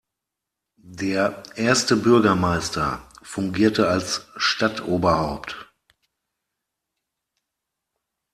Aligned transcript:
Der 0.95 1.43
"Erste 1.57 1.95
Bürgermeister" 1.95 3.07
fungierte 3.21 3.87
als 3.87 4.25
Stadtoberhaupt. 4.35 5.71